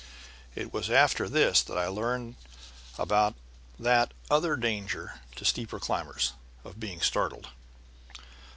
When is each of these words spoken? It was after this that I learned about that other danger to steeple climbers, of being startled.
It 0.55 0.73
was 0.73 0.89
after 0.89 1.29
this 1.29 1.61
that 1.61 1.77
I 1.77 1.85
learned 1.85 2.35
about 2.97 3.35
that 3.77 4.15
other 4.31 4.55
danger 4.55 5.21
to 5.35 5.45
steeple 5.45 5.79
climbers, 5.79 6.33
of 6.63 6.79
being 6.79 7.01
startled. 7.01 7.49